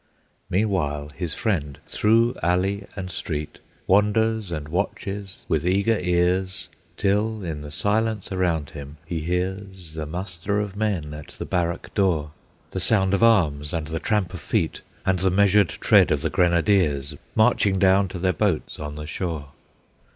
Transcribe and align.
Meanwhile, 0.49 1.09
his 1.09 1.35
friend, 1.35 1.77
through 1.87 2.35
alley 2.41 2.87
and 2.95 3.11
street, 3.11 3.59
Wanders 3.85 4.51
and 4.51 4.67
watches 4.67 5.37
with 5.47 5.63
eager 5.63 5.99
ears, 5.99 6.69
Till 6.97 7.43
in 7.43 7.61
the 7.61 7.69
silence 7.69 8.31
around 8.31 8.71
him 8.71 8.97
he 9.05 9.19
hears 9.19 9.93
The 9.93 10.07
muster 10.07 10.59
of 10.59 10.75
men 10.75 11.13
at 11.13 11.27
the 11.27 11.45
barrack 11.45 11.93
door, 11.93 12.31
The 12.71 12.79
sound 12.79 13.13
of 13.13 13.21
arms, 13.21 13.73
and 13.73 13.85
the 13.89 13.99
tramp 13.99 14.33
of 14.33 14.41
feet, 14.41 14.81
And 15.05 15.19
the 15.19 15.29
measured 15.29 15.69
tread 15.69 16.09
of 16.09 16.21
the 16.23 16.31
grenadiers, 16.31 17.13
Marching 17.35 17.77
down 17.77 18.07
to 18.07 18.17
their 18.17 18.33
boats 18.33 18.79
on 18.79 18.95
the 18.95 19.05
shore. 19.05 19.49